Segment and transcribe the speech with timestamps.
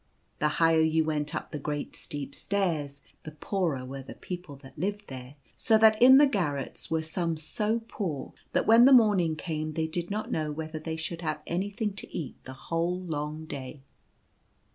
[0.39, 4.75] The higher you went up the great steep stairs the poorer were the people that
[4.75, 9.35] lived there, so that in the garrets were some so poor, that when the morning
[9.35, 12.99] came they did not know whether they should have any thing to eat the whole
[12.99, 13.83] long day.